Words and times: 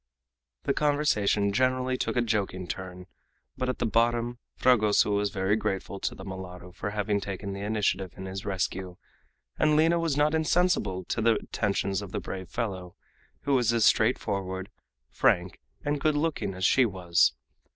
The 0.63 0.73
conversation 0.73 1.53
generally 1.53 1.95
took 1.95 2.15
a 2.15 2.23
joking 2.23 2.65
turn, 2.67 3.05
but 3.55 3.69
at 3.69 3.77
the 3.77 3.85
bottom 3.85 4.39
Fragoso 4.55 5.11
was 5.11 5.29
very 5.29 5.55
grateful 5.55 5.99
to 5.99 6.15
the 6.15 6.25
mulatto 6.25 6.71
for 6.71 6.89
having 6.89 7.19
taken 7.21 7.53
the 7.53 7.61
initiative 7.61 8.11
in 8.17 8.25
his 8.25 8.43
rescue, 8.43 8.97
and 9.59 9.75
Lina 9.75 9.99
was 9.99 10.17
not 10.17 10.33
insensible 10.33 11.03
to 11.05 11.21
the 11.21 11.35
attentions 11.35 12.01
of 12.01 12.13
the 12.13 12.19
brave 12.19 12.49
fellow, 12.49 12.95
who 13.41 13.53
was 13.53 13.71
as 13.73 13.85
straightforward, 13.85 14.71
frank, 15.11 15.59
and 15.85 16.01
good 16.01 16.15
looking 16.15 16.55
as 16.55 16.65
she 16.65 16.83
was. 16.83 17.33